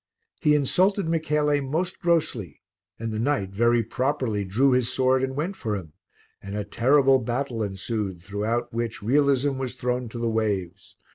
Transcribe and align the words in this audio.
He 0.41 0.55
insulted 0.55 1.07
Michele 1.07 1.61
most 1.61 1.99
grossly, 1.99 2.59
and 2.97 3.11
the 3.11 3.19
knight 3.19 3.51
very 3.51 3.83
properly 3.83 4.43
drew 4.43 4.71
his 4.71 4.89
sword 4.91 5.21
and 5.23 5.35
went 5.35 5.55
for 5.55 5.75
him, 5.75 5.93
and 6.41 6.55
a 6.57 6.63
terrible 6.63 7.19
battle 7.19 7.61
ensued 7.61 8.19
throughout 8.19 8.73
which 8.73 9.03
realism 9.03 9.59
was 9.59 9.75
thrown 9.75 10.09
to 10.09 10.17
the 10.17 10.27
waves. 10.27 10.95